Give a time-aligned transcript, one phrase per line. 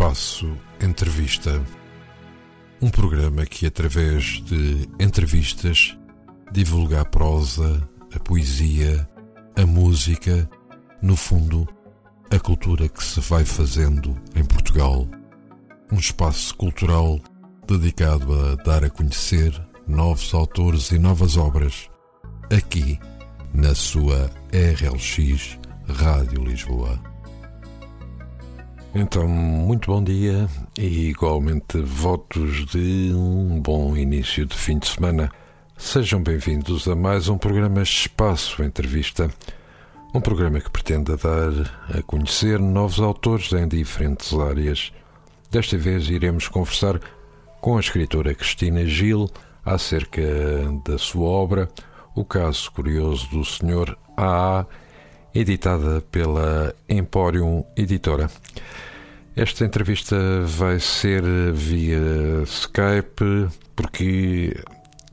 [0.00, 1.62] Espaço Entrevista.
[2.80, 5.94] Um programa que, através de entrevistas,
[6.50, 9.06] divulga a prosa, a poesia,
[9.54, 10.48] a música,
[11.02, 11.68] no fundo,
[12.30, 15.06] a cultura que se vai fazendo em Portugal.
[15.92, 17.20] Um espaço cultural
[17.68, 19.52] dedicado a dar a conhecer
[19.86, 21.90] novos autores e novas obras,
[22.50, 22.98] aqui
[23.52, 27.09] na sua RLX Rádio Lisboa.
[28.92, 35.30] Então, muito bom dia e igualmente votos de um bom início de fim de semana.
[35.78, 39.30] Sejam bem-vindos a mais um programa Espaço Entrevista,
[40.12, 44.92] um programa que pretende dar a conhecer novos autores em diferentes áreas.
[45.52, 47.00] Desta vez iremos conversar
[47.60, 49.30] com a escritora Cristina Gil
[49.64, 50.20] acerca
[50.84, 51.68] da sua obra
[52.12, 53.96] O Caso Curioso do Sr.
[54.16, 54.66] A.A.,
[55.34, 58.30] editada pela Emporium Editora.
[59.36, 61.22] Esta entrevista vai ser
[61.52, 64.54] via Skype, porque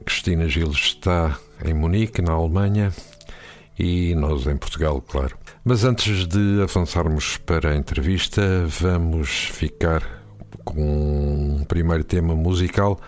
[0.04, 2.92] Cristina Gil está em Munique, na Alemanha,
[3.78, 5.38] e nós em Portugal, claro.
[5.64, 10.02] Mas antes de avançarmos para a entrevista, vamos ficar
[10.64, 13.00] com um primeiro tema musical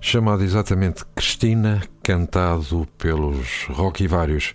[0.00, 4.54] chamado exatamente Cristina, cantado pelos Rock Vários.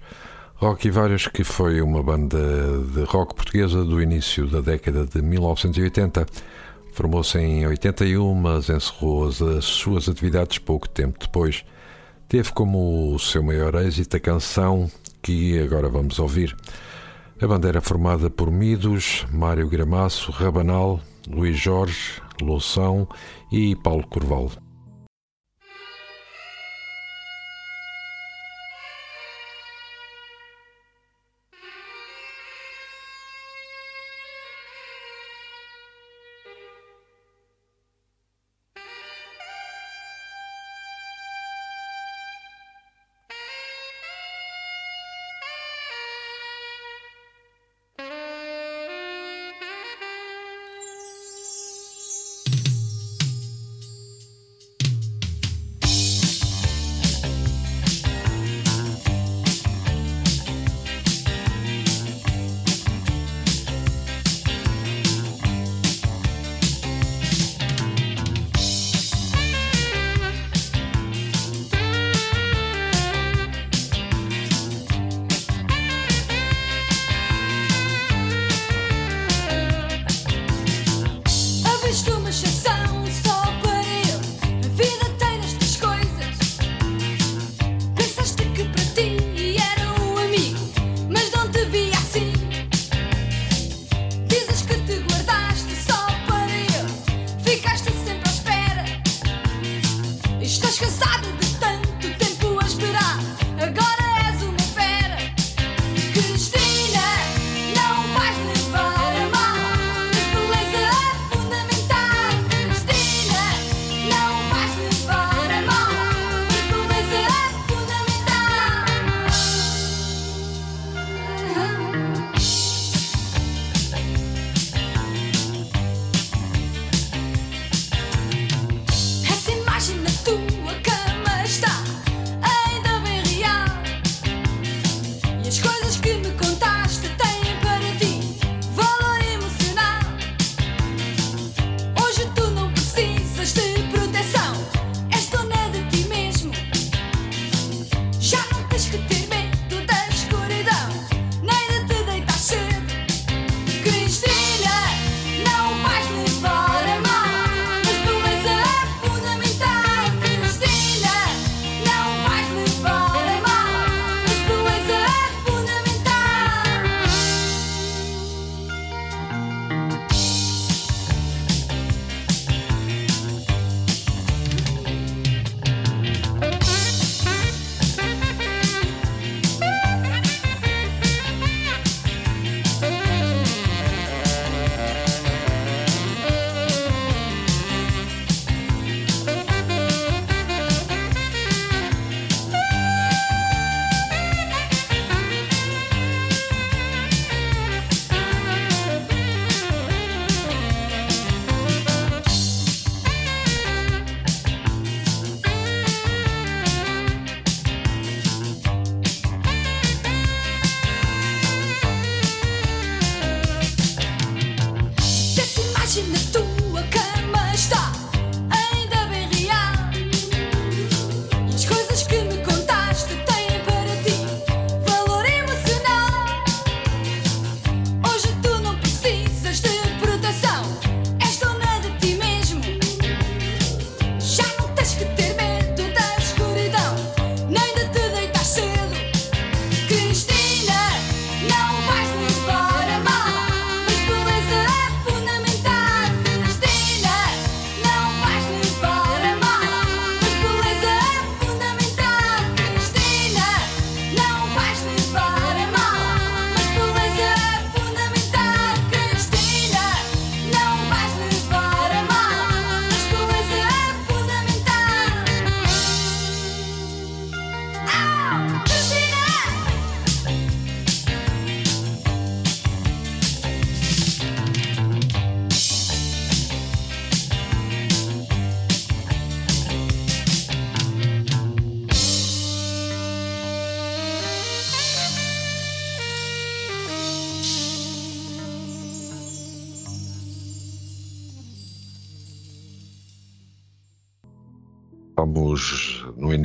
[0.62, 2.38] Rock Vários, que foi uma banda
[2.94, 6.24] de rock portuguesa do início da década de 1980.
[6.94, 11.66] Formou-se em 81, mas encerrou as suas atividades pouco tempo depois.
[12.30, 14.88] Teve como seu maior êxito a canção
[15.24, 16.56] que agora vamos ouvir.
[17.42, 23.08] A banda era formada por Midos, Mário Gramaço, Rabanal, Luís Jorge, Loução
[23.52, 24.52] e Paulo Corval.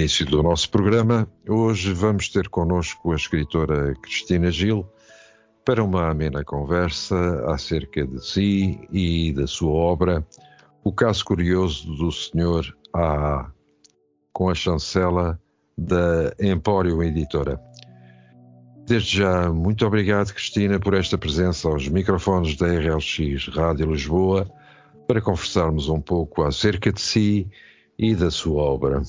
[0.07, 1.29] Início do nosso programa.
[1.49, 4.87] Hoje vamos ter connosco a escritora Cristina Gil
[5.65, 10.25] para uma amena conversa acerca de si e da sua obra,
[10.85, 13.51] O Caso Curioso do Senhor A.A.,
[14.33, 15.41] com a chancela
[15.77, 17.61] da Empório Editora.
[18.87, 24.49] Desde já, muito obrigado, Cristina, por esta presença aos microfones da RLX Rádio Lisboa
[25.09, 27.51] para conversarmos um pouco acerca de si
[27.99, 29.03] e da sua obra.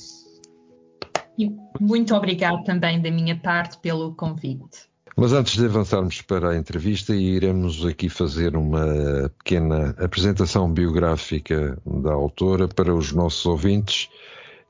[1.38, 4.88] E muito obrigado também da minha parte pelo convite.
[5.16, 12.14] Mas antes de avançarmos para a entrevista, iremos aqui fazer uma pequena apresentação biográfica da
[12.14, 14.10] autora para os nossos ouvintes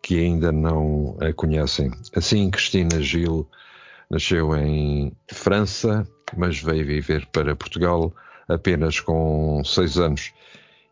[0.02, 1.92] que ainda não a conhecem.
[2.16, 3.46] Assim, Cristina Gil
[4.10, 8.14] nasceu em França, mas veio viver para Portugal
[8.48, 10.32] apenas com seis anos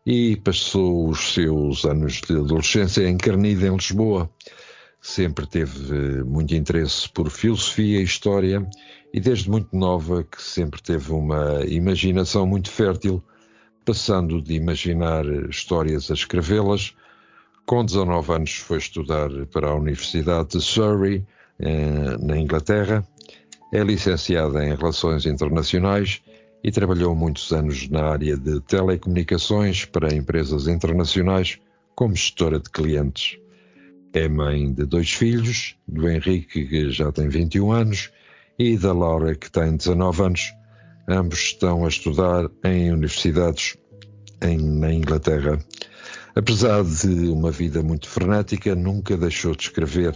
[0.04, 4.30] e passou os seus anos de adolescência encarnida em Lisboa.
[5.06, 8.68] Sempre teve muito interesse por filosofia e história
[9.14, 13.22] e desde muito nova que sempre teve uma imaginação muito fértil,
[13.84, 16.92] passando de imaginar histórias a escrevê-las.
[17.64, 21.24] Com 19 anos foi estudar para a Universidade de Surrey,
[21.60, 23.06] eh, na Inglaterra.
[23.72, 26.20] É licenciada em Relações Internacionais
[26.64, 31.60] e trabalhou muitos anos na área de telecomunicações para empresas internacionais
[31.94, 33.38] como gestora de clientes.
[34.12, 38.10] É mãe de dois filhos, do Henrique, que já tem 21 anos,
[38.58, 40.54] e da Laura, que tem 19 anos.
[41.08, 43.76] Ambos estão a estudar em universidades
[44.42, 45.58] em, na Inglaterra.
[46.34, 50.14] Apesar de uma vida muito frenética, nunca deixou de escrever,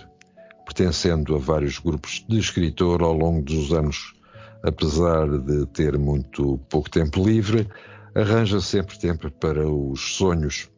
[0.65, 4.15] pertencendo a vários grupos de escritor ao longo dos anos
[4.63, 7.69] apesar de ter muito pouco tempo livre,
[8.15, 10.69] arranja sempre tempo para os sonhos.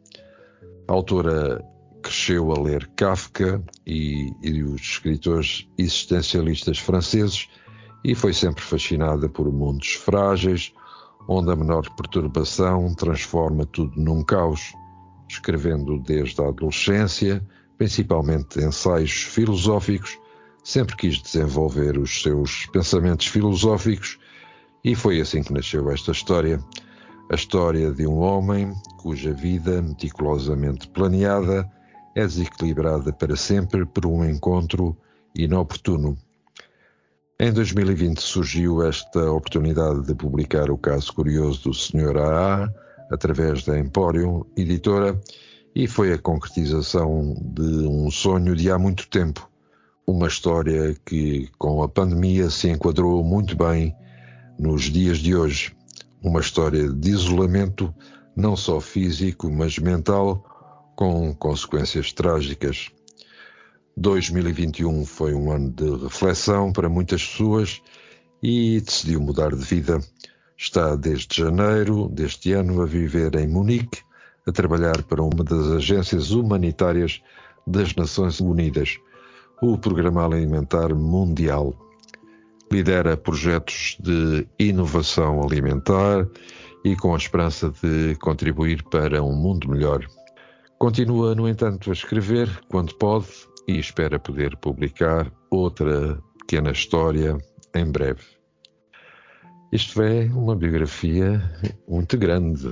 [0.89, 1.65] A autora
[2.03, 7.49] cresceu a ler Kafka e, e os escritores existencialistas franceses
[8.05, 10.73] e foi sempre fascinada por mundos frágeis,
[11.29, 14.73] onde a menor perturbação transforma tudo num caos,
[15.31, 17.47] escrevendo desde a adolescência,
[17.79, 20.19] principalmente ensaios filosóficos
[20.63, 24.19] sempre quis desenvolver os seus pensamentos filosóficos
[24.85, 26.63] e foi assim que nasceu esta história.
[27.31, 31.71] A história de um homem cuja vida, meticulosamente planeada,
[32.15, 34.97] é desequilibrada para sempre por um encontro
[35.35, 36.17] inoportuno.
[37.39, 42.17] Em 2020 surgiu esta oportunidade de publicar o caso curioso do Sr.
[42.19, 42.73] AA
[43.11, 45.21] através da Emporium Editora
[45.75, 49.51] e foi a concretização de um sonho de há muito tempo
[50.07, 53.95] uma história que, com a pandemia, se enquadrou muito bem
[54.59, 55.75] nos dias de hoje.
[56.23, 57.95] Uma história de isolamento,
[58.37, 60.45] não só físico, mas mental,
[61.03, 62.93] com consequências trágicas.
[63.97, 67.83] 2021 foi um ano de reflexão para muitas pessoas
[68.41, 69.99] e decidiu mudar de vida.
[70.57, 73.99] Está desde janeiro deste ano a viver em Munique,
[74.47, 77.21] a trabalhar para uma das agências humanitárias
[77.67, 78.97] das Nações Unidas
[79.61, 81.75] o Programa Alimentar Mundial.
[82.71, 86.29] Lidera projetos de inovação alimentar
[86.85, 90.07] e com a esperança de contribuir para um mundo melhor.
[90.83, 93.29] Continua, no entanto, a escrever quando pode
[93.69, 97.39] e espera poder publicar outra pequena história
[97.73, 98.25] em breve.
[99.71, 101.41] Isto é uma biografia
[101.87, 102.69] muito grande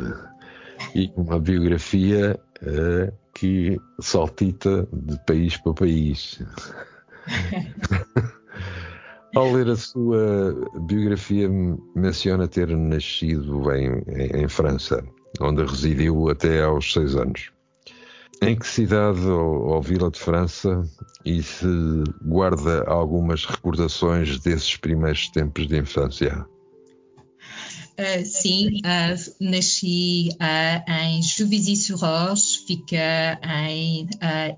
[0.92, 6.42] e uma biografia uh, que saltita de país para país.
[9.36, 11.48] Ao ler a sua biografia,
[11.94, 15.00] menciona ter nascido em, em, em França,
[15.40, 17.52] onde residiu até aos seis anos.
[18.42, 20.82] Em que cidade ou, ou, vila de França
[21.24, 21.66] e se
[22.22, 26.46] guarda algumas recordações desses primeiros tempos de infância?
[27.98, 34.08] Uh, sim, uh, nasci uh, em Juvisy-sur-Orge, fica em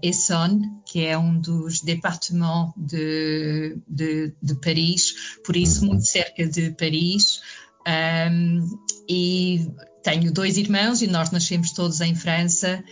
[0.00, 5.88] Essonne, que é um dos departamentos de, de, de Paris, por isso uhum.
[5.88, 7.40] muito cerca de Paris.
[7.84, 9.68] Um, e
[10.04, 12.84] tenho dois irmãos e nós nascemos todos em França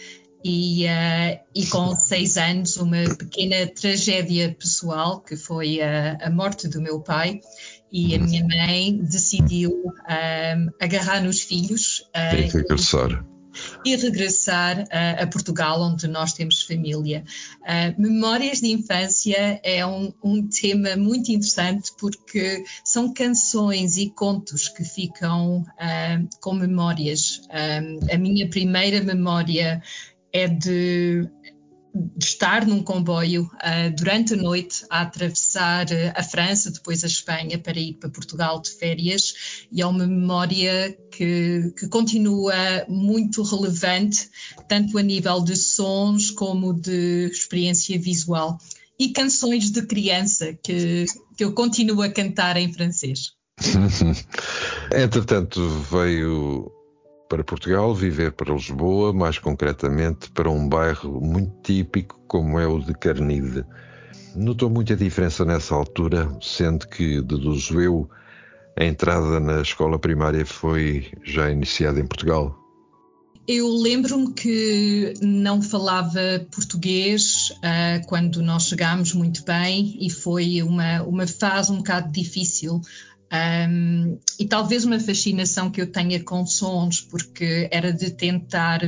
[0.44, 6.68] e, uh, e, com seis anos uma pequena tragédia pessoal que foi a, a morte
[6.68, 7.40] do meu pai
[7.92, 13.24] e a minha mãe decidiu um, agarrar nos filhos uh, e regressar.
[13.84, 17.24] E, regressar uh, a Portugal, onde nós temos família.
[17.62, 24.68] Uh, memórias de infância é um, um, tema muito interessante porque são canções e contos
[24.68, 25.64] que ficam
[26.40, 27.42] com memórias.
[27.50, 29.82] a minha primeira memória
[30.32, 31.28] é de
[31.94, 37.06] de estar num comboio uh, durante a noite a atravessar uh, a França, depois a
[37.06, 42.54] Espanha, para ir para Portugal de férias, e é uma memória que, que continua
[42.88, 44.28] muito relevante,
[44.68, 48.58] tanto a nível de sons como de experiência visual.
[48.98, 51.06] E canções de criança que,
[51.36, 53.32] que eu continuo a cantar em francês.
[54.94, 56.70] Entretanto, veio
[57.30, 62.80] para Portugal, viver para Lisboa, mais concretamente para um bairro muito típico como é o
[62.80, 63.64] de Carnide.
[64.34, 68.10] Notou muita diferença nessa altura, sendo que, deduzo eu,
[68.76, 72.58] a entrada na escola primária foi já iniciada em Portugal.
[73.46, 76.20] Eu lembro-me que não falava
[76.52, 82.80] português uh, quando nós chegámos muito bem e foi uma, uma fase um bocado difícil
[83.32, 88.82] um, e talvez uma fascinação que eu tenha com sons, porque era de tentar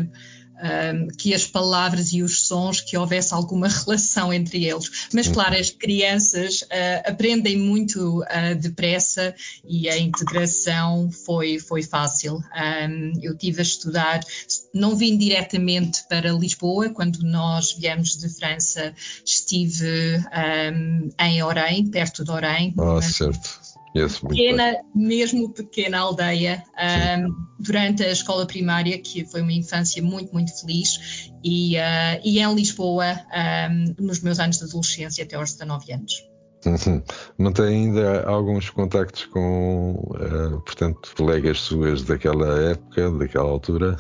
[0.63, 5.09] um, que as palavras e os sons, que houvesse alguma relação entre eles.
[5.13, 9.35] Mas, claro, as crianças uh, aprendem muito uh, depressa
[9.65, 12.37] e a integração foi, foi fácil.
[12.37, 14.21] Um, eu tive a estudar,
[14.73, 18.95] não vim diretamente para Lisboa, quando nós viemos de França,
[19.25, 20.23] estive
[21.19, 22.75] em Orem, perto de Orem.
[22.79, 23.62] Ah, certo
[23.93, 26.63] pequena, mesmo pequena aldeia,
[27.19, 32.41] um, durante a escola primária, que foi uma infância muito, muito feliz, e, uh, e
[32.41, 33.21] em Lisboa,
[33.71, 36.33] um, nos meus anos de adolescência, até aos 19 anos.
[36.65, 37.03] Uhum.
[37.39, 43.97] Mantém ainda alguns contactos com, uh, portanto, colegas suas daquela época, daquela altura?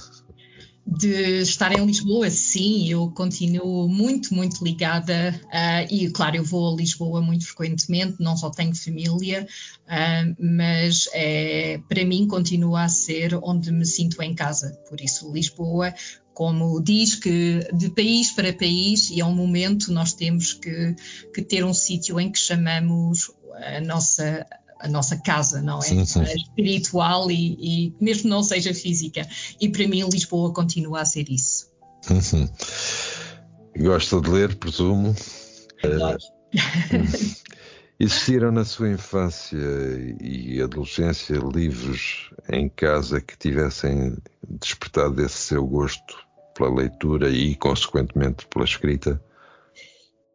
[0.84, 6.72] De estar em Lisboa, sim, eu continuo muito, muito ligada uh, e, claro, eu vou
[6.72, 9.46] a Lisboa muito frequentemente, não só tenho família,
[9.86, 14.76] uh, mas é, para mim continua a ser onde me sinto em casa.
[14.88, 15.94] Por isso, Lisboa,
[16.34, 20.96] como diz que de país para país, e é um momento nós temos que,
[21.32, 24.46] que ter um sítio em que chamamos a nossa
[24.82, 25.82] a nossa casa, não é?
[25.82, 26.22] Sim, sim.
[26.22, 29.26] Espiritual e, e, mesmo não seja física.
[29.60, 31.70] E para mim Lisboa continua a ser isso.
[32.10, 32.48] Uhum.
[33.78, 35.14] Gosta de ler, presumo.
[35.84, 36.18] Adoro.
[36.18, 37.52] Uh,
[37.98, 39.58] existiram na sua infância
[40.20, 44.16] e adolescência livros em casa que tivessem
[44.48, 46.16] despertado esse seu gosto
[46.54, 49.22] pela leitura e, consequentemente, pela escrita?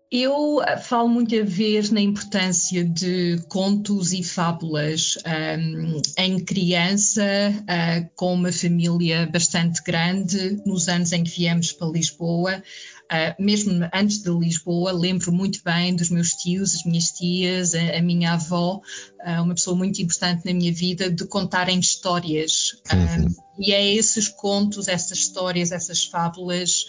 [0.10, 7.22] Eu eh, falo muita vez na importância de contos e fábulas um, ehm, em criança,
[7.24, 12.64] uh, com uma família bastante grande, nos anos em que viemos para Lisboa.
[13.12, 17.98] Uh, mesmo antes de Lisboa, lembro muito bem dos meus tios, as minhas tias, a,
[17.98, 18.82] a minha avó,
[19.26, 22.82] uh, uma pessoa muito importante na minha vida, de contarem histórias.
[22.94, 23.28] Uhum.
[23.60, 26.86] e é esses contos, essas histórias, essas fábulas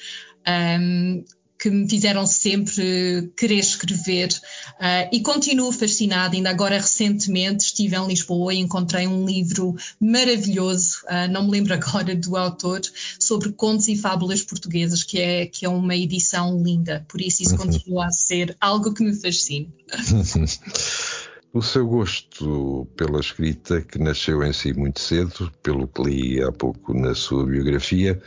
[0.47, 1.25] um, ehm,
[1.59, 6.37] que me fizeram sempre querer escrever uh, e continuo fascinada.
[6.37, 11.75] Ainda agora, recentemente, estive em Lisboa e encontrei um livro maravilhoso, uh, não me lembro
[11.79, 12.81] agora do autor,
[13.19, 17.05] sobre contos e fábulas portuguesas, que é, que é uma edição linda.
[17.09, 17.59] Por isso, isso uhum.
[17.59, 19.67] continua a ser algo que me fascina.
[21.55, 26.53] O seu gosto pela escrita, que nasceu em si muito cedo, pelo que li há
[26.53, 28.21] pouco na sua biografia,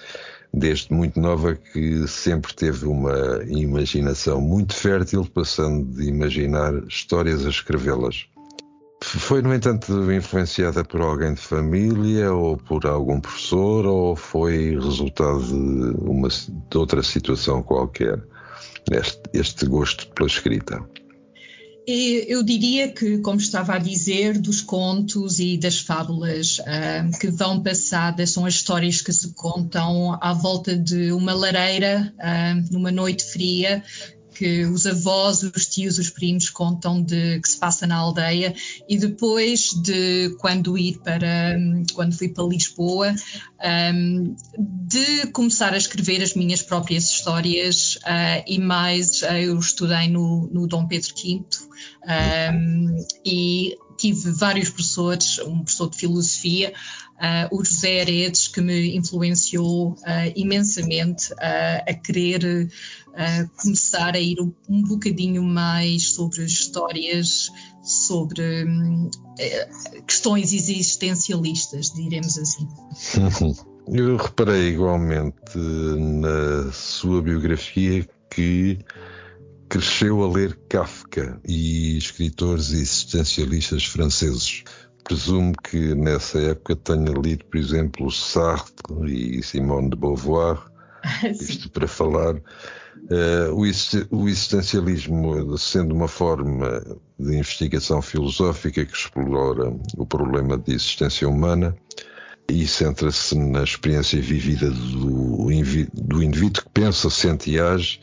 [0.51, 7.49] desde muito nova que sempre teve uma imaginação muito fértil, passando de imaginar histórias a
[7.49, 8.25] escrevê-las.
[9.03, 15.41] Foi, no entanto, influenciada por alguém de família ou por algum professor ou foi resultado
[15.43, 18.19] de, uma, de outra situação qualquer,
[18.91, 20.83] este, este gosto pela escrita?
[21.87, 27.61] Eu diria que, como estava a dizer, dos contos e das fábulas uh, que vão
[27.61, 33.23] passadas são as histórias que se contam à volta de uma lareira, uh, numa noite
[33.23, 33.83] fria,
[34.41, 38.55] que os avós, os tios, os primos contam de que se passa na aldeia
[38.89, 41.55] e depois de quando ir para
[41.93, 43.13] quando fui para Lisboa
[43.93, 50.07] um, de começar a escrever as minhas próprias histórias uh, e mais uh, eu estudei
[50.07, 51.43] no, no Dom Pedro V
[52.51, 56.73] um, e tive vários professores, um professor de filosofia,
[57.17, 59.95] uh, o José Heredes, que me influenciou uh,
[60.35, 62.69] imensamente uh, a querer
[63.57, 67.51] começar a ir um, um, bocadinho mais sobre histórias,
[67.83, 68.65] sobre
[70.07, 72.67] questões existencialistas, diremos assim.
[73.85, 78.79] Eu reparei igualmente na sua biografia que
[79.71, 84.65] cresceu a ler Kafka e escritores existencialistas franceses.
[85.01, 90.59] Presumo que nessa época tenha lido, por exemplo, Sartre e Simone de Beauvoir,
[91.23, 92.35] isto para falar.
[92.35, 96.83] Uh, o existencialismo sendo uma forma
[97.17, 101.73] de investigação filosófica que explora o problema de existência humana
[102.49, 105.47] e centra-se na experiência vivida do,
[105.93, 108.01] do indivíduo que pensa, sente e age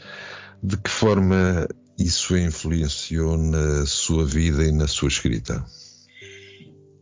[0.63, 1.67] de que forma
[1.99, 5.65] isso influenciou na sua vida e na sua escrita?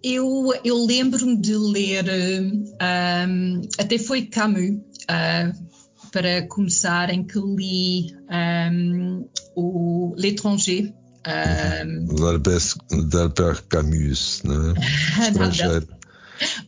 [0.02, 4.76] Eu, eu lembro-me de ler, um, até foi Camus,
[5.10, 5.66] uh,
[6.12, 8.14] para começar, em que li
[8.72, 10.94] um, o L'étranger.
[11.26, 12.04] Um,
[13.08, 14.74] D'Albert Camus, não é?
[15.28, 15.88] Estrangeiro.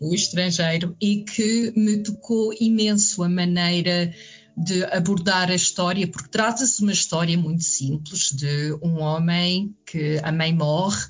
[0.01, 4.13] o estrangeiro, e que me tocou imenso a maneira
[4.59, 10.21] de abordar a história, porque trata-se de uma história muito simples de um homem que
[10.23, 11.05] a mãe morre,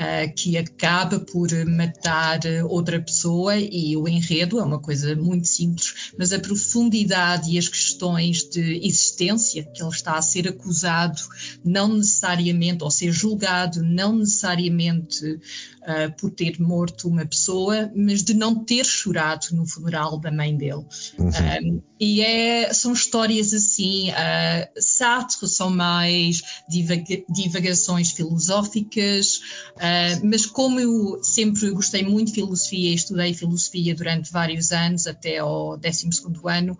[0.00, 6.12] uh, que acaba por matar outra pessoa e o enredo é uma coisa muito simples,
[6.18, 11.20] mas a profundidade e as questões de existência que ele está a ser acusado,
[11.62, 18.32] não necessariamente, ou ser julgado, não necessariamente uh, por ter morto uma pessoa, mas de
[18.32, 20.84] não ter chorado no funeral da mãe dele.
[21.18, 21.82] Uhum.
[21.98, 29.40] e é, são histórias assim, uh, Sartre são mais divaga divagações filosóficas,
[29.76, 29.89] Uh,
[30.22, 35.38] mas como eu sempre gostei muito de filosofia e estudei filosofia durante vários anos, até
[35.38, 36.08] ao 12
[36.44, 36.78] ano,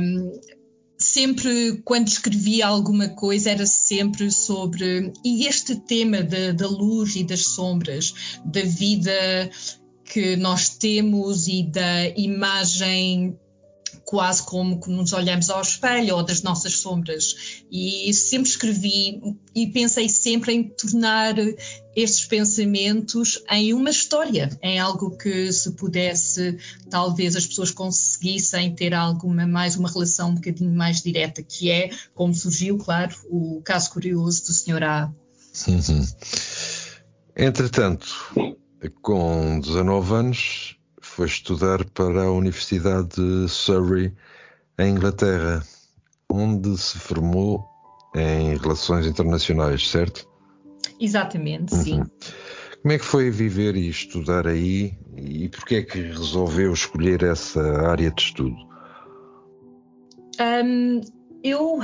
[0.00, 0.40] um,
[1.00, 7.46] sempre quando escrevia alguma coisa era sempre sobre e este tema da luz e das
[7.46, 9.50] sombras, da vida
[10.04, 13.38] que nós temos e da imagem
[14.10, 17.62] quase como que nos olhamos ao espelho ou das nossas sombras.
[17.70, 21.36] E sempre escrevi e pensei sempre em tornar
[21.94, 26.58] estes pensamentos em uma história, em algo que se pudesse,
[26.90, 31.90] talvez as pessoas conseguissem ter alguma mais uma relação um bocadinho mais direta, que é
[32.12, 34.82] como surgiu, claro, o caso curioso do Sr.
[34.82, 35.12] A.
[35.68, 36.04] Uhum.
[37.36, 38.08] Entretanto,
[39.00, 40.79] com 19 anos,
[41.20, 44.10] foi estudar para a Universidade de Surrey,
[44.78, 45.62] em Inglaterra,
[46.32, 47.62] onde se formou
[48.16, 50.26] em Relações Internacionais, certo?
[50.98, 51.82] Exatamente, uhum.
[51.82, 52.02] sim.
[52.80, 57.60] Como é que foi viver e estudar aí e porquê é que resolveu escolher essa
[57.86, 58.56] área de estudo?
[60.40, 61.02] Um,
[61.44, 61.80] eu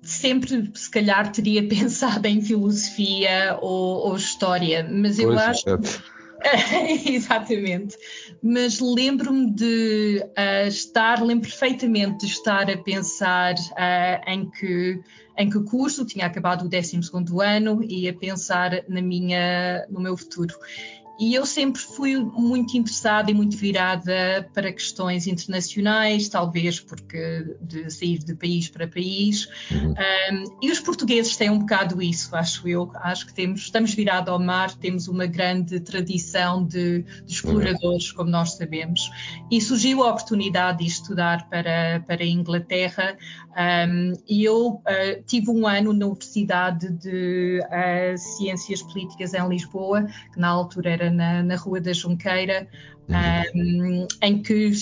[0.00, 5.68] sempre, se calhar, teria pensado em filosofia ou, ou história, mas eu pois, acho.
[5.68, 5.76] É
[7.06, 7.96] Exatamente.
[8.42, 15.00] Mas lembro-me de uh, estar, lembro perfeitamente de estar a pensar uh, em, que,
[15.36, 17.00] em que curso, tinha acabado o 12
[17.42, 20.54] ano e a pensar na minha, no meu futuro.
[21.20, 27.90] E eu sempre fui muito interessada e muito virada para questões internacionais, talvez porque de
[27.90, 29.46] sair de país para país.
[29.70, 29.90] Uhum.
[29.90, 32.90] Um, e os portugueses têm um bocado isso, acho eu.
[32.94, 38.16] Acho que temos, estamos virados ao mar, temos uma grande tradição de, de exploradores, uhum.
[38.16, 39.10] como nós sabemos.
[39.50, 43.18] E surgiu a oportunidade de estudar para, para a Inglaterra.
[43.50, 50.06] Um, e eu uh, tive um ano na Universidade de uh, Ciências Políticas em Lisboa,
[50.32, 52.68] que na altura era na, na Rua da Junqueira,
[53.08, 54.02] uhum.
[54.02, 54.72] um, em que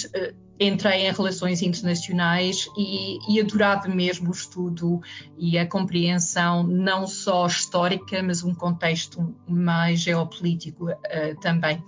[0.61, 5.01] entrei em relações internacionais e, e, adorava mesmo o estudo
[5.39, 11.83] e a compreensão não só histórica, mas um contexto mais geopolítico uh, também.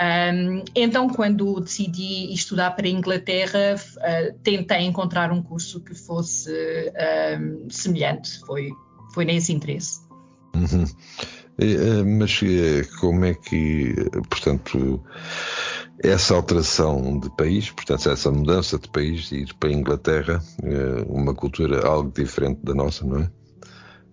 [0.00, 6.50] Um, então, quando decidi estudar para a Inglaterra, uh, tentei encontrar um curso que fosse
[7.38, 8.70] um, semelhante, foi,
[9.14, 10.00] foi nesse interesse.
[10.54, 10.84] Uhum.
[11.60, 12.40] Eh, mas
[12.98, 13.94] como é que,
[14.30, 15.02] portanto,
[16.02, 21.34] essa alteração de país, portanto, essa mudança de país, ir para a Inglaterra, eh, uma
[21.34, 23.30] cultura algo diferente da nossa, não é?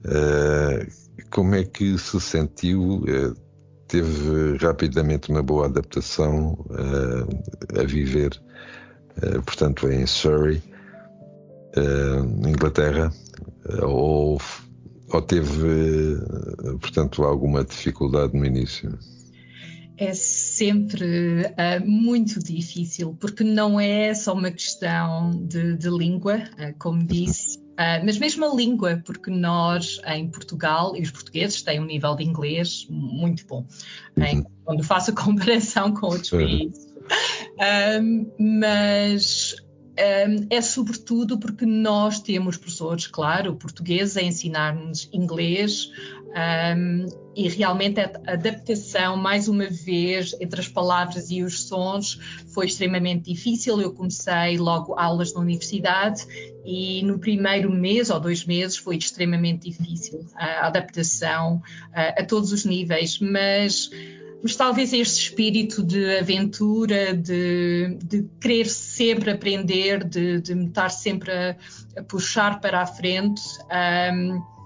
[0.05, 0.87] Eh,
[1.31, 3.05] como é que se sentiu?
[3.07, 3.33] Eh,
[3.87, 6.57] teve rapidamente uma boa adaptação
[7.79, 8.31] a viver,
[9.45, 10.61] portanto, em Surrey,
[12.45, 13.09] Inglaterra,
[13.81, 14.37] ou,
[15.09, 16.17] ou teve,
[16.79, 18.97] portanto, alguma dificuldade no início?
[19.97, 26.73] é sempre uh, muito difícil, porque não é só uma questão de, de língua, uh,
[26.77, 31.79] como disse, uh, mas mesmo a língua, porque nós em Portugal, e os portugueses têm
[31.79, 33.65] um nível de inglês muito bom,
[34.17, 36.87] em, quando faço a comparação com outros países.
[38.37, 39.46] mas
[40.49, 45.89] é sobretudo porque nós temos professores, claro, portugueses a ensinar-nos inglês
[46.37, 47.05] um,
[47.35, 52.19] e realmente a adaptação, mais uma vez, entre as palavras e os sons
[52.53, 53.79] foi extremamente difícil.
[53.81, 56.25] Eu comecei logo aulas na universidade
[56.65, 61.61] e no primeiro mês ou dois meses foi extremamente difícil a adaptação
[61.93, 63.89] a, a todos os níveis, mas
[64.41, 70.89] mas talvez este espírito de aventura, de, de querer sempre aprender, de, de me estar
[70.89, 71.55] sempre a,
[71.97, 73.41] a puxar para a frente.
[74.13, 74.56] Um,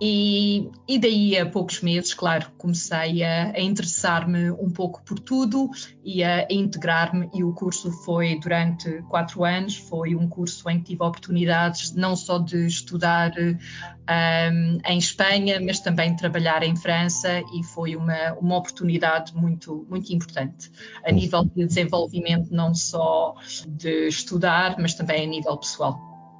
[0.00, 5.68] e, e, daí a poucos meses, claro, comecei a, a interessar-me um pouco por tudo
[6.04, 7.28] e a, a integrar-me.
[7.34, 9.76] E o curso foi durante quatro anos.
[9.76, 15.80] Foi um curso em que tive oportunidades não só de estudar um, em Espanha, mas
[15.80, 17.42] também trabalhar em França.
[17.52, 20.70] E foi uma, uma oportunidade muito, muito importante
[21.04, 23.34] a nível de desenvolvimento, não só
[23.66, 25.98] de estudar, mas também a nível pessoal.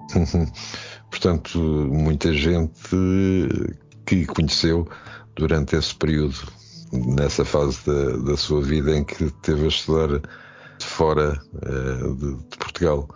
[1.11, 2.81] Portanto, muita gente
[4.05, 4.89] que conheceu
[5.37, 6.37] durante esse período,
[6.93, 10.21] nessa fase da, da sua vida em que teve a estudar
[10.81, 13.09] fora uh, de, de, Portugal.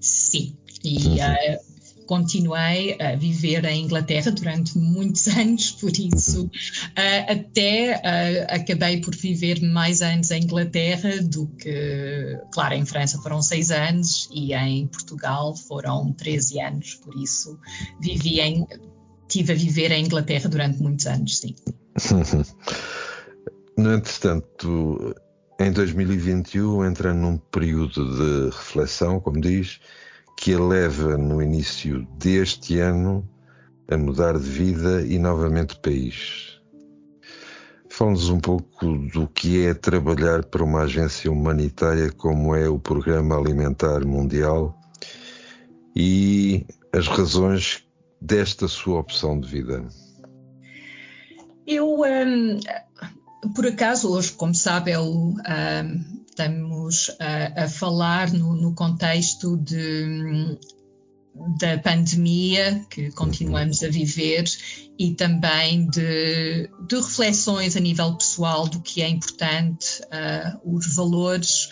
[0.00, 1.73] Sim, e uh,
[2.06, 9.14] continuei a viver em Inglaterra durante muitos anos, por isso uh, até uh, acabei por
[9.14, 14.86] viver mais anos em Inglaterra do que, claro, em França foram seis anos e em
[14.86, 17.58] Portugal foram 13 anos, por isso
[18.00, 18.66] vivi em,
[19.28, 21.54] tive a viver em Inglaterra durante muitos anos, sim.
[23.76, 25.14] no entretanto,
[25.58, 29.80] em 2021 entra num período de reflexão, como diz,
[30.44, 33.26] que a leva no início deste ano
[33.88, 36.60] a mudar de vida e novamente de país.
[37.88, 43.38] Fala-nos um pouco do que é trabalhar para uma agência humanitária como é o Programa
[43.38, 44.78] Alimentar Mundial
[45.96, 47.82] e as razões
[48.20, 49.88] desta sua opção de vida.
[51.66, 52.60] Eu, um,
[53.54, 55.36] por acaso, hoje, como sabe, eu um,
[56.34, 60.58] estamos a, a falar no, no contexto de,
[61.60, 64.44] da pandemia que continuamos a viver
[64.98, 71.68] e também de, de reflexões a nível pessoal do que é importante, uh, os valores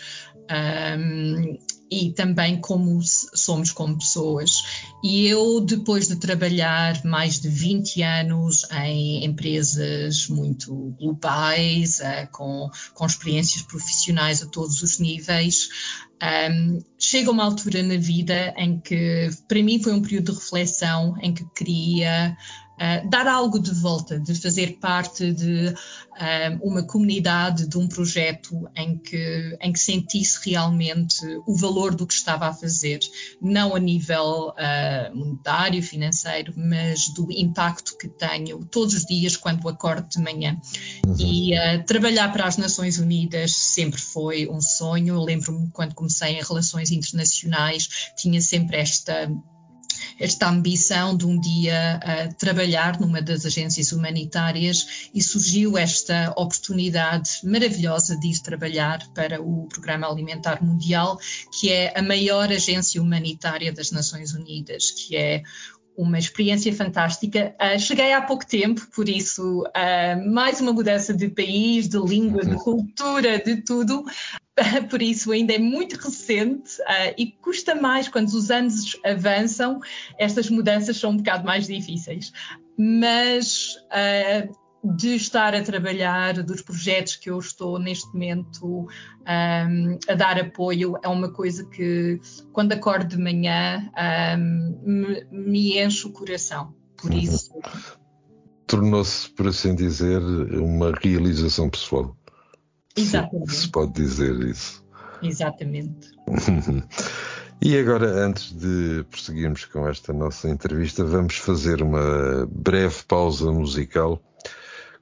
[0.97, 1.57] um,
[1.93, 4.63] e também como somos como pessoas.
[5.03, 12.69] E eu, depois de trabalhar mais de 20 anos em empresas muito globais, uh, com,
[12.93, 15.69] com experiências profissionais a todos os níveis,
[16.23, 21.15] um, chega uma altura na vida em que, para mim, foi um período de reflexão
[21.21, 22.35] em que queria
[22.73, 28.69] uh, dar algo de volta, de fazer parte de uh, uma comunidade, de um projeto
[28.75, 32.99] em que, em que sentisse realmente o valor do que estava a fazer,
[33.41, 39.67] não a nível uh, monetário, financeiro, mas do impacto que tenho todos os dias quando
[39.67, 40.59] acordo de manhã.
[41.05, 41.15] Uhum.
[41.19, 45.21] E trabalhar para as Nações Unidas sempre foi um sonho.
[45.21, 49.31] Lembro-me quando comecei em relações internacionais, tinha sempre esta
[50.19, 57.39] esta ambição de um dia uh, trabalhar numa das agências humanitárias e surgiu esta oportunidade
[57.43, 61.19] maravilhosa de ir trabalhar para o Programa Alimentar Mundial,
[61.59, 65.43] que é a maior agência humanitária das Nações Unidas, que é
[65.97, 67.55] uma experiência fantástica.
[67.61, 72.43] Uh, cheguei há pouco tempo, por isso, uh, mais uma mudança de país, de língua,
[72.43, 72.59] de uhum.
[72.59, 74.03] cultura, de tudo.
[74.89, 76.77] por isso, ainda é muito recente
[77.17, 79.79] e custa mais quando os anos avançam,
[80.17, 82.31] estas mudanças são um bocado mais difíceis.
[82.77, 83.75] Mas
[84.83, 90.95] de estar a trabalhar, dos projetos que eu estou neste momento um, a dar apoio,
[91.01, 92.19] é uma coisa que,
[92.51, 93.89] quando acordo de manhã,
[94.37, 96.73] um, me, me, enche o coração.
[96.97, 97.17] Por uhum.
[97.17, 97.51] isso.
[98.67, 102.15] Tornou-se, por assim dizer, uma realização pessoal.
[102.95, 103.51] Exatamente.
[103.51, 104.83] Se, se pode dizer isso.
[105.21, 106.11] Exatamente.
[107.65, 114.21] E agora, antes de prosseguirmos com esta nossa entrevista, vamos fazer uma breve pausa musical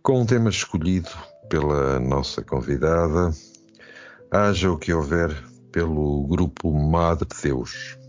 [0.04, 1.10] com um tema escolhido
[1.50, 3.32] pela nossa convidada,
[4.32, 5.32] haja o que houver
[5.72, 8.01] pelo grupo Madre Deus.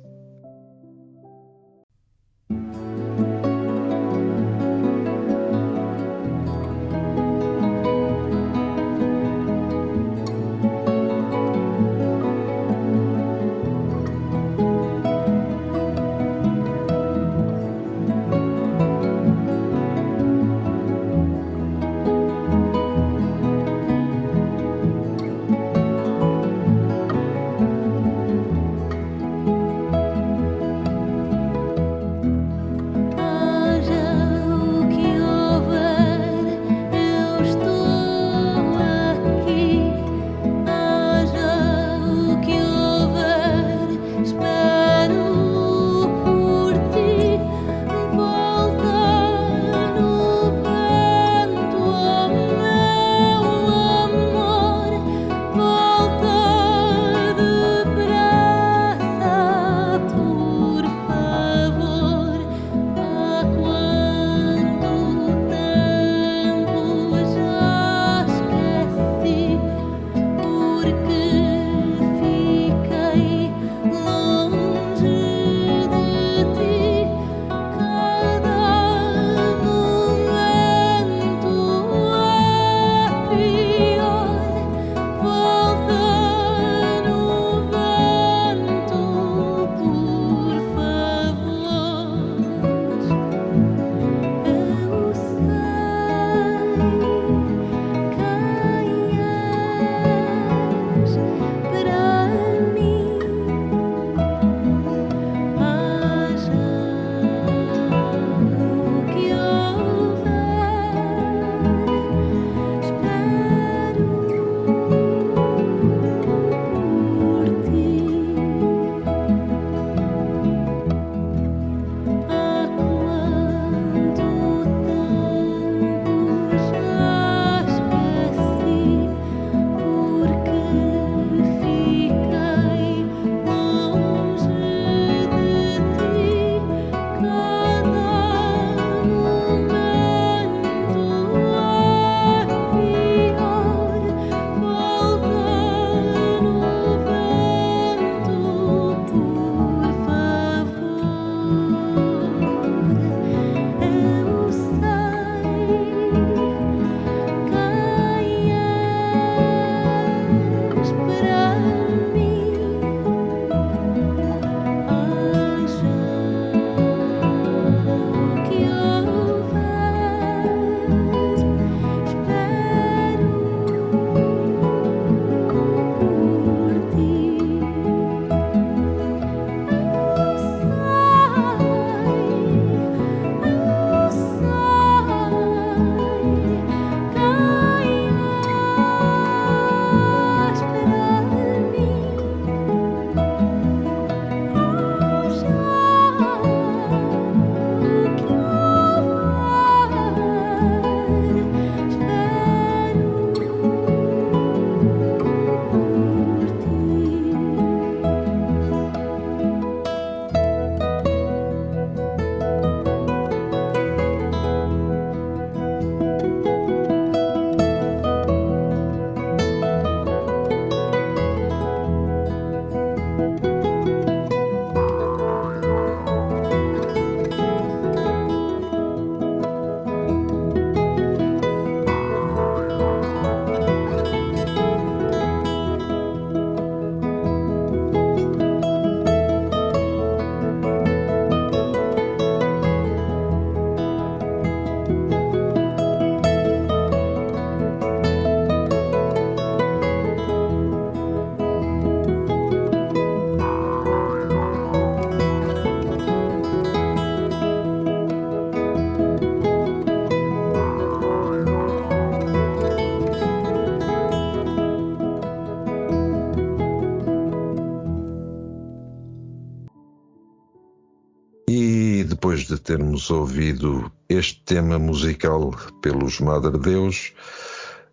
[272.46, 275.50] De termos ouvido este tema musical
[275.80, 277.12] pelos Madre Deus,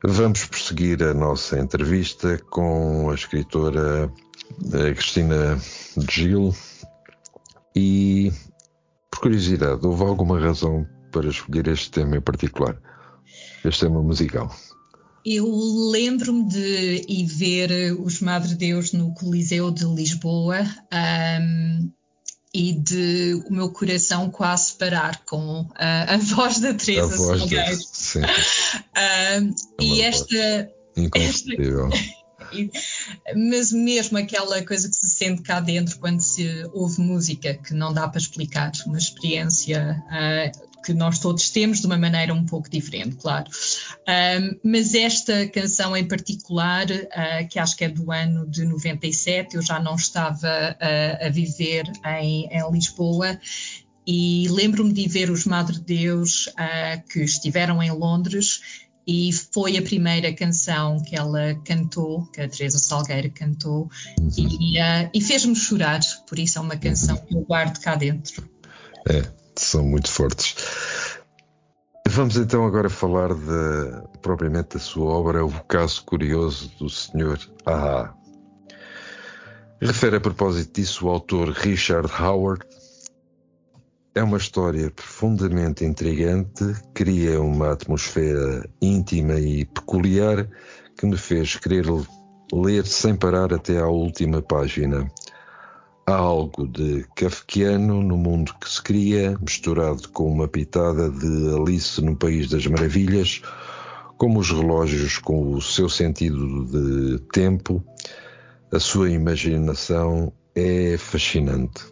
[0.04, 4.12] vamos prosseguir a nossa entrevista com a escritora
[4.74, 5.60] eh, Cristina
[6.10, 6.54] Gil.
[7.76, 8.32] E,
[9.12, 12.78] por curiosidade, houve alguma razão para escolher este tema em particular?
[13.64, 14.54] Este tema musical?
[15.26, 15.46] Eu
[15.92, 20.62] lembro-me de ir ver os Madre Deus no Coliseu de Lisboa
[20.94, 21.92] um,
[22.60, 27.80] e de o meu coração quase parar com a, a voz da Teresa Salgueiro.
[27.82, 28.20] Sim.
[28.20, 28.24] um,
[29.00, 30.70] é e esta.
[30.98, 31.88] Inconcebível.
[33.34, 37.94] mas mesmo aquela coisa que se sente cá dentro quando se ouve música, que não
[37.94, 42.70] dá para explicar, uma experiência uh, que nós todos temos de uma maneira um pouco
[42.70, 43.50] diferente, claro.
[44.08, 49.56] Um, mas esta canção em particular, uh, que acho que é do ano de 97,
[49.56, 51.84] eu já não estava uh, a viver
[52.20, 53.40] em, em Lisboa
[54.08, 58.62] e lembro-me de ver os Madre Deus uh, que estiveram em Londres
[59.06, 63.90] e foi a primeira canção que ela cantou, que a Teresa Salgueira cantou,
[64.38, 64.78] e,
[65.12, 68.48] e fez-me chorar, por isso é uma canção que eu guardo cá dentro.
[69.10, 69.24] É,
[69.60, 70.56] são muito fortes.
[72.08, 77.40] Vamos então agora falar de, propriamente da sua obra, O Caso Curioso do Sr.
[77.66, 78.14] A.
[79.82, 82.66] Refere a propósito disso o autor Richard Howard.
[84.16, 90.50] É uma história profundamente intrigante, cria uma atmosfera íntima e peculiar
[90.98, 91.86] que me fez querer
[92.52, 95.10] ler sem parar até à última página.
[96.10, 102.02] Há algo de kafkiano no mundo que se cria, misturado com uma pitada de Alice
[102.02, 103.44] no País das Maravilhas,
[104.18, 107.84] como os relógios com o seu sentido de tempo,
[108.74, 111.86] a sua imaginação é fascinante.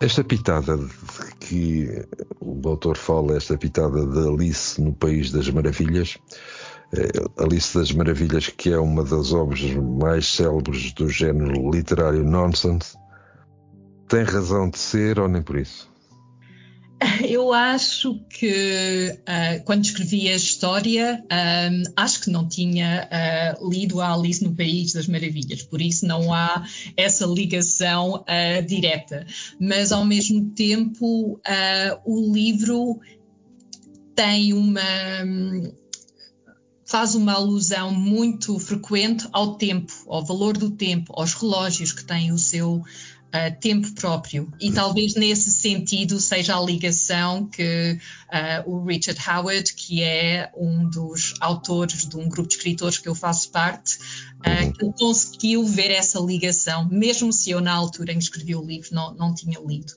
[0.00, 2.06] Esta pitada de que
[2.40, 6.16] o autor fala, esta pitada de Alice no País das Maravilhas,
[6.94, 12.96] eh, Alice das Maravilhas, que é uma das obras mais célebres do género literário nonsense,
[14.08, 15.90] tem razão de ser ou nem por isso?
[17.28, 21.24] Eu acho que uh, quando escrevi a história,
[21.70, 23.08] um, acho que não tinha
[23.58, 26.64] uh, lido a Alice no País das Maravilhas, por isso não há
[26.96, 29.26] essa ligação uh, direta.
[29.60, 31.40] Mas ao mesmo tempo,
[32.04, 33.00] o livro
[34.14, 34.80] tem uma
[36.92, 42.30] faz uma alusão muito frequente ao tempo, ao valor do tempo, aos relógios que têm
[42.32, 44.52] o seu uh, tempo próprio.
[44.60, 50.86] E talvez nesse sentido seja a ligação que uh, o Richard Howard, que é um
[50.86, 56.20] dos autores de um grupo de escritores que eu faço parte, uh, conseguiu ver essa
[56.20, 59.94] ligação, mesmo se eu na altura em que escrevi o livro não, não tinha lido.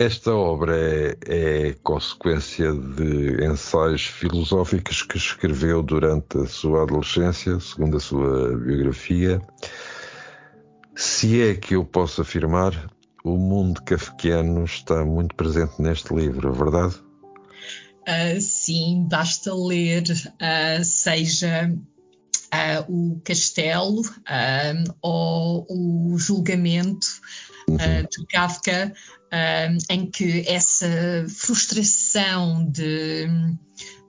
[0.00, 7.98] Esta obra é, é, consequência de ensaios filosóficos que escreveu durante a sua adolescência, segundo
[7.98, 9.42] a sua biografia.
[10.96, 12.90] Se é que eu posso afirmar,
[13.22, 16.94] o mundo kafkiano está muito presente neste livro, é verdade?
[18.08, 24.00] Uh, sim, basta ler, uh, seja uh, o castelo
[25.02, 27.06] ou o julgamento
[27.72, 28.06] uhum.
[28.10, 28.92] de Kafka,
[29.88, 30.88] em que essa
[31.28, 33.28] frustração de,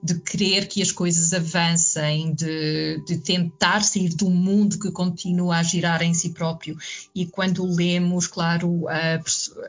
[0.02, 5.62] de querer que as coisas avancem, de, de, tentar sair do mundo que continua a
[5.62, 6.76] girar em si próprio.
[7.14, 9.20] E quando lemos, claro, a,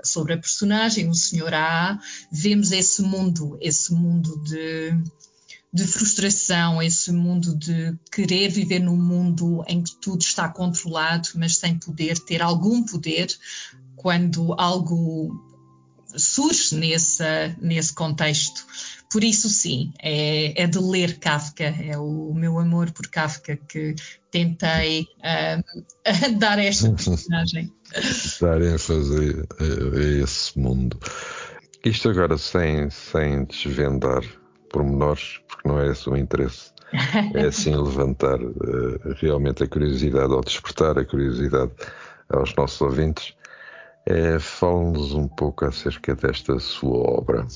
[0.03, 1.99] sobre a personagem, o Senhor A,
[2.31, 4.91] vemos esse mundo, esse mundo de
[5.73, 11.57] de frustração, esse mundo de querer viver num mundo em que tudo está controlado, mas
[11.57, 13.27] sem poder ter algum poder,
[13.95, 15.33] quando algo
[16.15, 17.23] surge nesse,
[17.59, 18.63] nesse contexto.
[19.11, 23.95] Por isso, sim, é, é de ler Kafka, é o meu amor por Kafka que
[24.29, 25.83] tentei uh,
[26.37, 27.73] dar esta personagem.
[28.39, 30.99] dar ênfase a, a, esse mundo.
[31.83, 34.23] Isto agora sem, sem desvendar
[34.73, 36.73] pormenores, porque não é esse o interesse.
[37.33, 41.71] É assim levantar uh, realmente a curiosidade ou despertar a curiosidade
[42.29, 43.33] aos nossos ouvintes
[44.05, 47.47] é, Fale-nos um pouco acerca desta sua obra.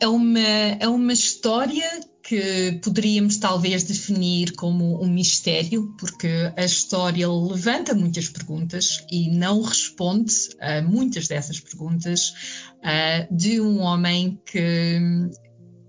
[0.00, 1.88] É uma, é uma história
[2.22, 9.62] que poderíamos talvez definir como um mistério, porque a história levanta muitas perguntas e não
[9.62, 12.34] responde a muitas dessas perguntas
[12.78, 15.00] uh, de um homem que,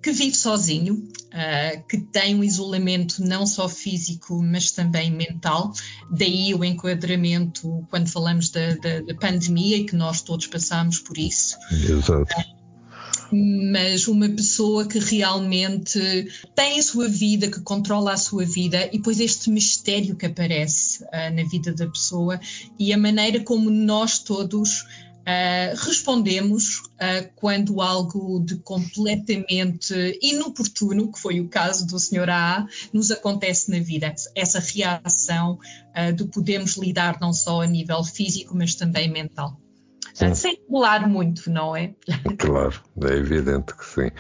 [0.02, 5.74] que vive sozinho uh, que tem um isolamento não só físico, mas também mental.
[6.10, 11.18] Daí o enquadramento quando falamos da, da, da pandemia e que nós todos passamos por
[11.18, 11.58] isso.
[11.72, 12.34] Exato.
[12.40, 12.60] Uh,
[13.72, 16.00] mas uma pessoa que realmente
[16.56, 21.04] tem a sua vida, que controla a sua vida, e depois este mistério que aparece
[21.04, 22.40] uh, na vida da pessoa
[22.80, 24.86] e a maneira como nós todos
[25.20, 32.30] Uh, respondemos uh, quando algo de completamente inoportuno, que foi o caso do Sr.
[32.30, 34.14] A, nos acontece na vida.
[34.34, 35.60] Essa reação
[35.96, 39.60] uh, de podermos lidar não só a nível físico, mas também mental.
[40.14, 41.94] Sem pular muito, não é?
[42.38, 44.12] Claro, é evidente que sim.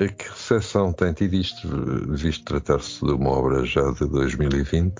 [0.00, 1.68] A que recepção tem tido isto,
[2.14, 4.94] visto tratar-se de uma obra já de 2020?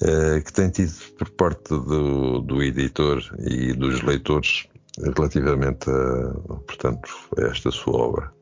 [0.00, 7.08] Eh, que tem tido por parte do, do editor e dos leitores relativamente a, portanto,
[7.36, 8.32] a esta sua obra?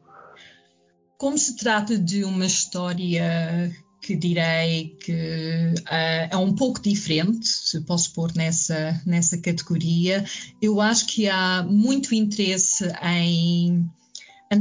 [1.18, 7.80] Como se trata de uma história que direi que uh, é um pouco diferente, se
[7.80, 10.24] posso pôr nessa, nessa categoria,
[10.60, 13.88] eu acho que há muito interesse em,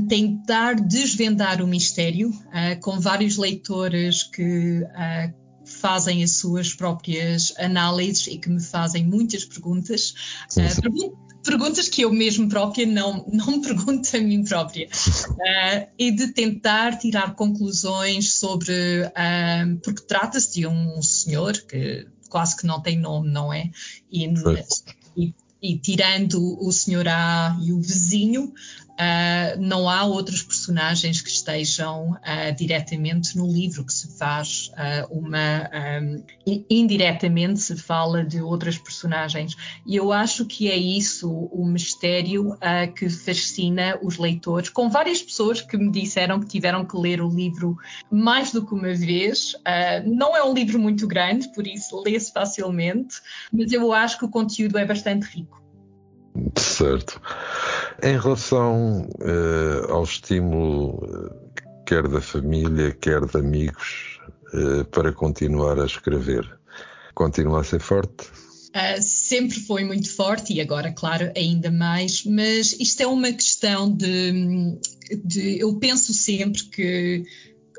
[0.08, 8.28] tentar desvendar o mistério, uh, com vários leitores que uh, fazem as suas próprias análises
[8.28, 10.14] e que me fazem muitas perguntas.
[10.48, 10.82] Sim, sim.
[10.88, 14.88] Uh, perguntas que eu mesmo própria não, não me pergunto a mim própria.
[14.88, 18.74] Uh, e de tentar tirar conclusões sobre.
[18.74, 23.72] Uh, porque trata-se de um senhor que quase que não tem nome, não é?
[24.12, 24.28] E,
[25.16, 28.54] e, e tirando o senhor A e o vizinho,
[28.96, 35.14] Uh, não há outros personagens que estejam uh, diretamente no livro, que se faz uh,
[35.14, 35.70] uma.
[36.02, 36.24] Um,
[36.70, 39.56] indiretamente se fala de outras personagens.
[39.86, 42.58] E eu acho que é isso o mistério
[42.96, 47.30] que fascina os leitores, com várias pessoas que me disseram que tiveram que ler o
[47.30, 47.78] livro
[48.12, 49.56] mais do que uma vez.
[50.06, 53.16] não é um livro muito grande, por isso lê-se facilmente,
[53.52, 55.65] mas eu acho que o conteúdo é bastante rico.
[56.58, 57.22] Certo.
[58.04, 64.20] Em relação uh, ao estímulo, uh, quer da família, quer de amigos,
[64.54, 66.46] uh, para continuar a escrever,
[67.14, 68.26] continua a ser forte?
[68.76, 73.90] Uh, sempre foi muito forte e agora, claro, ainda mais, mas isto é uma questão
[73.90, 74.78] de,
[75.24, 77.24] de eu penso sempre que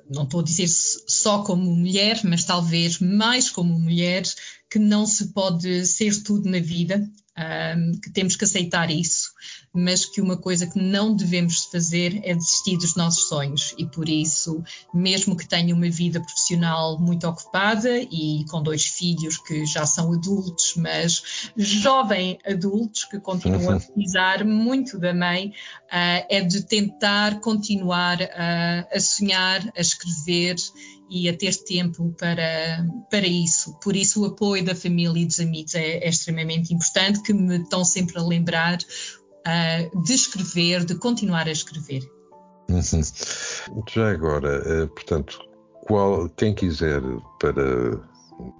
[0.09, 4.22] não estou a dizer só como mulher, mas talvez mais como mulher,
[4.70, 7.07] que não se pode ser tudo na vida,
[7.37, 9.32] um, que temos que aceitar isso,
[9.72, 14.09] mas que uma coisa que não devemos fazer é desistir dos nossos sonhos e por
[14.09, 19.84] isso, mesmo que tenha uma vida profissional muito ocupada e com dois filhos que já
[19.84, 23.80] são adultos, mas jovem adultos que continuam a uhum.
[23.80, 30.57] precisar muito da mãe, uh, é de tentar continuar a, a sonhar, a escrever
[31.09, 33.78] e a ter tempo para, para isso.
[33.80, 37.59] Por isso, o apoio da família e dos amigos é, é extremamente importante, que me
[37.59, 38.78] estão sempre a lembrar
[39.47, 42.03] uh, de escrever, de continuar a escrever.
[42.68, 43.82] Uhum.
[43.88, 45.38] Já agora, uh, portanto,
[45.86, 47.01] qual, quem quiser
[47.40, 48.01] para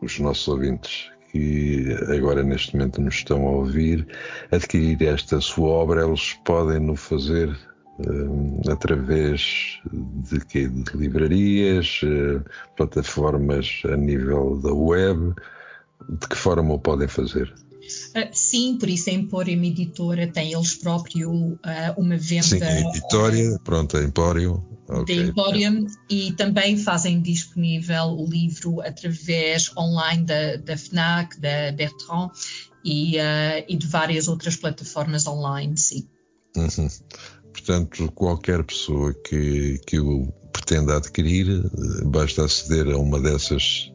[0.01, 4.07] os nossos ouvintes que agora neste momento nos estão a ouvir,
[4.51, 7.51] adquirir esta sua obra, eles podem no fazer
[7.99, 12.43] uh, através de, que, de livrarias, uh,
[12.77, 15.35] plataformas a nível da web,
[16.09, 17.53] de que forma o podem fazer?
[18.15, 21.59] Uh, sim, por isso a Emporium Editora tem eles próprios uh,
[21.97, 22.43] uma venda.
[22.43, 24.63] Sim, a editória, pronto, a Emporium.
[24.89, 25.17] Okay.
[25.17, 32.31] Da Emporium e também fazem disponível o livro através online da, da FNAC, da Bertrand
[32.85, 36.09] e, uh, e de várias outras plataformas online, sim.
[36.57, 36.89] Uhum.
[37.53, 41.63] Portanto, qualquer pessoa que, que o pretenda adquirir,
[42.05, 43.93] basta aceder a uma dessas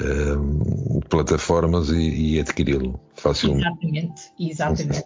[0.00, 3.66] uh, plataformas e, e adquiri-lo facilmente.
[3.66, 5.04] Exatamente, exatamente.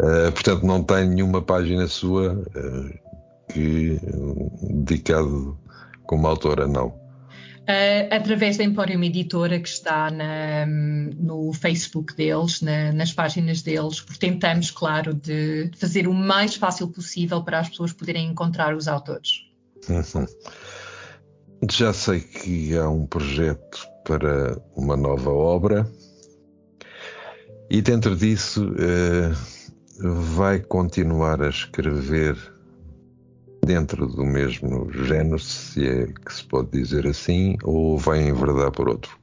[0.00, 3.98] Uh, portanto, não tem nenhuma página sua uh, que
[4.62, 5.58] dedicado
[6.06, 7.02] como autora, não.
[7.62, 14.00] Uh, através da Emporium Editora, que está na, no Facebook deles, na, nas páginas deles,
[14.00, 18.88] porque tentamos, claro, de fazer o mais fácil possível para as pessoas poderem encontrar os
[18.88, 19.46] autores.
[19.88, 20.26] Uhum.
[21.70, 25.90] Já sei que há um projeto para uma nova obra
[27.70, 29.32] e dentro disso eh,
[29.98, 32.36] vai continuar a escrever
[33.64, 38.90] dentro do mesmo género, se é que se pode dizer assim, ou vai enverdar por
[38.90, 39.18] outro?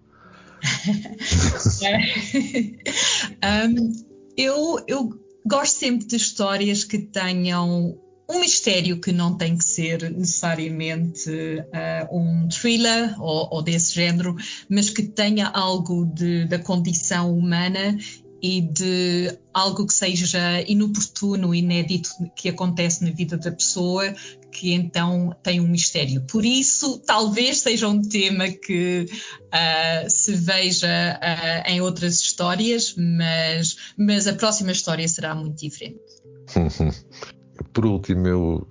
[3.69, 4.05] um,
[4.36, 5.13] eu, eu
[5.45, 7.99] gosto sempre de histórias que tenham
[8.30, 14.36] um mistério que não tem que ser necessariamente uh, um thriller ou, ou, desse género,
[14.69, 17.97] mas que tenha algo de, da condição humana
[18.41, 24.13] e de algo que seja inoportuno, inédito, que acontece na vida da pessoa,
[24.51, 26.21] que então tem um mistério.
[26.21, 30.88] Por isso, talvez seja um tema que uh, se veja
[31.19, 35.99] uh, em outras histórias, mas, mas a próxima história será muito diferente.
[37.74, 38.68] Por último, eu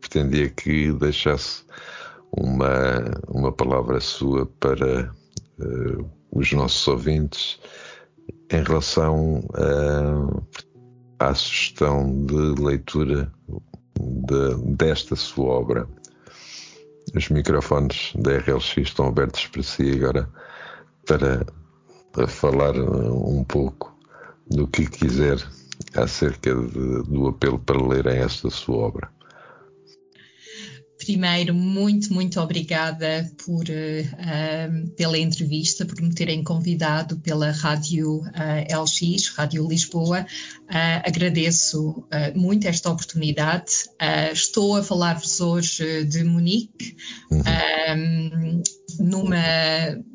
[0.00, 1.64] pretendia que deixasse
[2.32, 5.12] uma, uma palavra sua para
[5.60, 7.60] uh, os nossos ouvintes
[8.50, 9.42] em relação
[11.18, 13.30] à sugestão de leitura
[13.98, 15.88] de, desta sua obra.
[17.14, 20.28] Os microfones da RLX estão abertos para si agora
[21.06, 23.96] para falar um pouco
[24.50, 25.38] do que quiser
[25.94, 29.18] acerca de, do apelo para lerem esta sua obra.
[30.98, 38.82] Primeiro, muito, muito obrigada por, uh, pela entrevista, por me terem convidado pela Rádio uh,
[38.82, 40.26] LX, Rádio Lisboa.
[40.64, 43.72] Uh, agradeço muito esta oportunidade.
[44.32, 46.96] estou a falar-vos hoje de Munique,
[47.30, 48.62] uhum.
[48.98, 49.36] numa,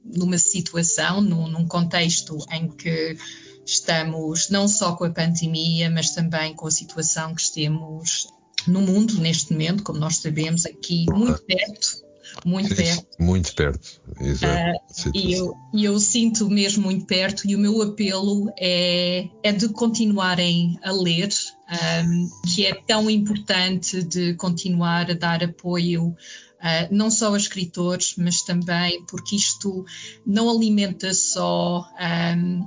[0.05, 3.17] numa situação, num, num contexto em que
[3.65, 8.27] estamos não só com a pandemia, mas também com a situação que temos
[8.67, 12.03] no mundo neste momento, como nós sabemos, aqui muito perto.
[12.45, 13.05] Muito perto.
[13.19, 14.79] Muito perto, exato.
[15.07, 19.69] Uh, e eu, eu sinto mesmo muito perto, e o meu apelo é, é de
[19.69, 21.29] continuarem a ler,
[21.69, 26.15] um, que é tão importante de continuar a dar apoio
[26.63, 29.83] Uh, não só a escritores, mas também porque isto
[30.25, 31.85] não alimenta só
[32.37, 32.65] um,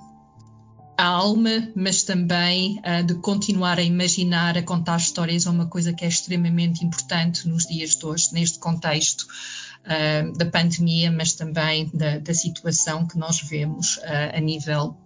[0.97, 5.93] a alma, mas também uh, de continuar a imaginar, a contar histórias é uma coisa
[5.93, 11.91] que é extremamente importante nos dias de hoje, neste contexto uh, da pandemia, mas também
[11.93, 14.97] da, da situação que nós vemos uh, a nível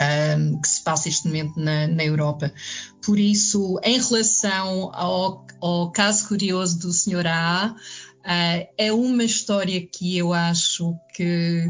[0.00, 2.52] um, que se passa este momento na, na, Europa.
[3.04, 7.26] Por isso, em relação ao, ao caso curioso do Sr.
[7.26, 11.66] A, uh, é uma história que eu acho que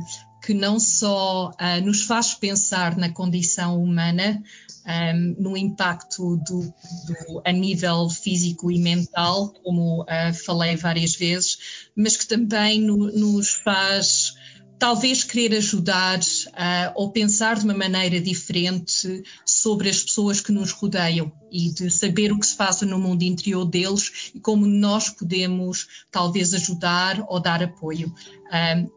[0.49, 4.43] que não só uh, nos faz pensar na condição humana,
[4.87, 11.91] um, no impacto do, do, a nível físico e mental, como uh, falei várias vezes,
[11.95, 14.38] mas que também no, nos faz
[14.79, 20.71] talvez querer ajudar uh, ou pensar de uma maneira diferente sobre as pessoas que nos
[20.71, 25.11] rodeiam e de saber o que se passa no mundo interior deles e como nós
[25.11, 28.13] podemos talvez ajudar ou dar apoio.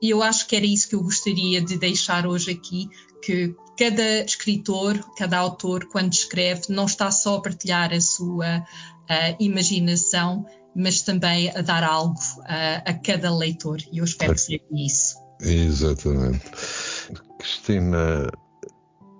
[0.02, 2.90] E eu acho que era isso que eu gostaria de deixar hoje aqui,
[3.22, 9.36] que cada escritor, cada autor, quando escreve, não está só a partilhar a sua uh,
[9.40, 13.80] imaginação, mas também a dar algo uh, a cada leitor.
[13.92, 15.16] E eu espero que seja isso.
[15.42, 16.52] Exatamente.
[17.39, 18.30] Cristina,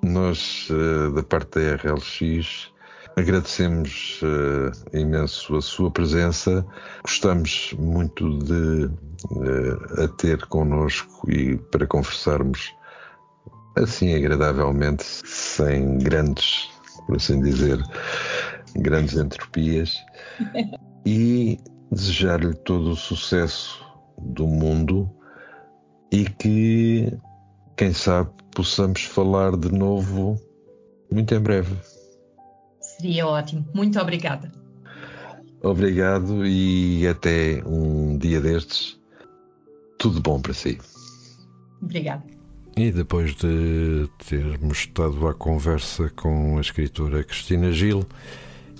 [0.03, 2.72] nós uh, da parte da RLX
[3.17, 6.65] agradecemos uh, imenso a sua presença.
[7.03, 12.74] Gostamos muito de uh, a ter connosco e para conversarmos
[13.76, 16.69] assim agradavelmente, sem grandes,
[17.07, 17.82] por assim dizer,
[18.76, 19.97] grandes entropias.
[21.05, 21.59] e
[21.91, 23.84] desejar-lhe todo o sucesso
[24.17, 25.09] do mundo
[26.12, 27.12] e que,
[27.78, 30.39] quem sabe, possamos falar de novo
[31.12, 31.76] muito em breve.
[32.80, 33.66] Seria ótimo.
[33.74, 34.51] Muito obrigada.
[35.62, 38.99] Obrigado e até um dia destes.
[39.97, 40.80] Tudo bom para si.
[41.82, 42.24] Obrigada.
[42.78, 48.05] E depois de termos estado à conversa com a escritora Cristina Gil,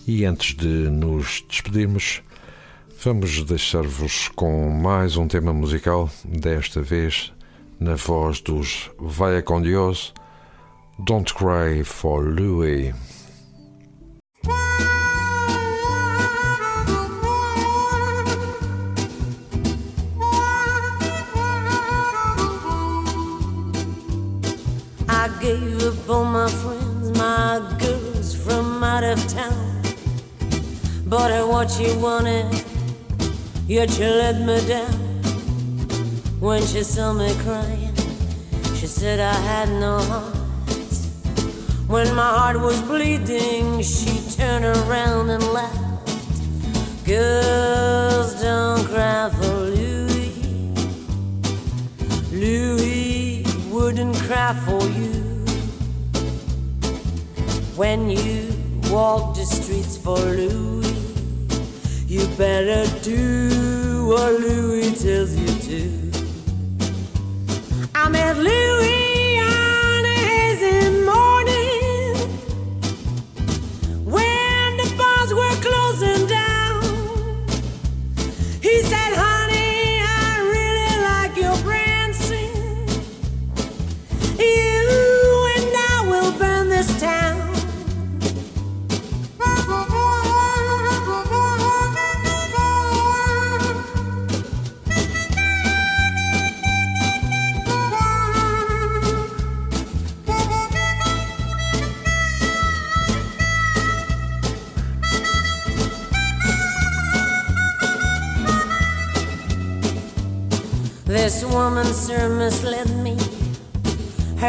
[0.08, 2.24] e antes de nos despedirmos,
[3.04, 7.34] Vamos deixar-vos com mais um tema musical, desta vez
[7.80, 10.14] na voz dos Vai com Dios,
[11.00, 12.94] Don't Cry for Louis.
[25.10, 29.82] I gave up all my friends, my girls from out of town.
[31.08, 32.71] But I what you wanted.
[33.72, 35.00] Yet you let me down
[36.42, 37.96] when she saw me crying.
[38.76, 40.36] She said I had no heart.
[41.88, 46.10] When my heart was bleeding, she turned around and laughed.
[47.06, 50.34] Girls don't cry for Louis.
[52.34, 55.14] Louis wouldn't cry for you.
[57.78, 58.52] When you
[58.92, 60.81] walk the streets for Louis
[62.12, 66.28] You better do what Louis tells you to.
[67.96, 68.61] I met Louis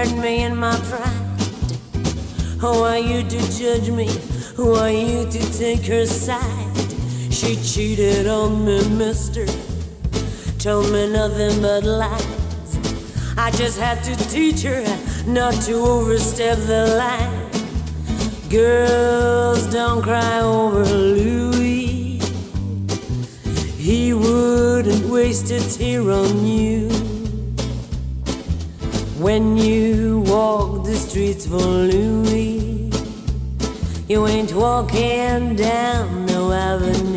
[0.03, 1.41] hurt me in my pride.
[2.61, 4.09] Who are you to judge me?
[4.57, 6.93] Who are you to take her side?
[7.31, 9.47] She cheated on me, mister.
[10.59, 12.79] Told me nothing but lies.
[13.37, 14.83] I just had to teach her
[15.27, 17.51] not to overstep the line.
[18.51, 22.21] Girls, don't cry over Louis.
[23.77, 27.02] He wouldn't waste a tear on you.
[29.23, 32.91] When you walk the streets for Louis,
[34.09, 37.12] you ain't walking down no avenue.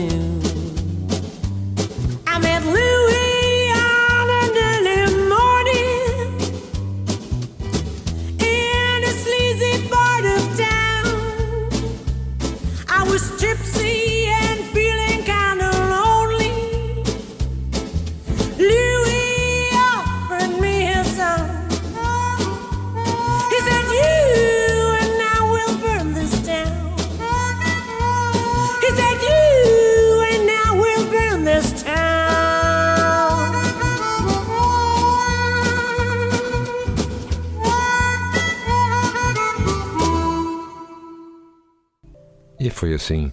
[43.06, 43.32] Assim,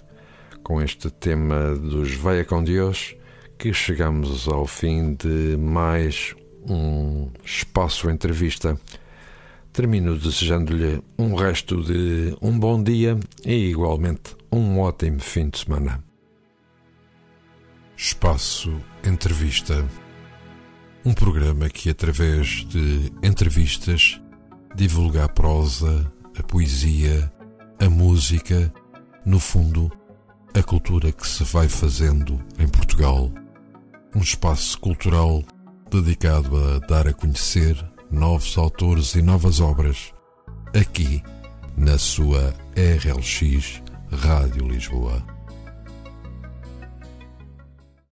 [0.63, 3.17] com este tema dos Veia com Deus,
[3.59, 6.35] que chegamos ao fim de mais
[6.69, 8.79] um espaço entrevista.
[9.73, 16.05] Termino desejando-lhe um resto de um bom dia e igualmente um ótimo fim de semana.
[17.97, 19.89] Espaço Entrevista.
[21.03, 24.21] Um programa que, através de entrevistas,
[24.77, 27.33] divulga a prosa, a poesia,
[27.81, 28.71] a música,
[29.25, 29.91] no fundo,
[30.55, 33.31] a cultura que se vai fazendo em Portugal.
[34.15, 35.43] Um espaço cultural
[35.91, 37.77] dedicado a dar a conhecer
[38.11, 40.13] novos autores e novas obras,
[40.79, 41.23] aqui
[41.77, 45.32] na sua RLX Rádio Lisboa.